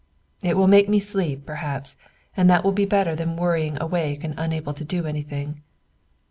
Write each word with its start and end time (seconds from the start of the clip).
"It 0.41 0.57
will 0.57 0.65
make 0.65 0.89
me 0.89 0.99
sleep, 0.99 1.45
perhaps; 1.45 1.95
and 2.35 2.49
that 2.49 2.63
will 2.63 2.71
be 2.71 2.85
better 2.85 3.15
than 3.15 3.35
worrying 3.37 3.79
awake 3.79 4.23
and 4.23 4.33
unable 4.35 4.73
to 4.73 4.83
do 4.83 5.05
anything." 5.05 5.61